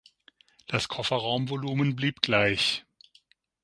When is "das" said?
0.65-0.87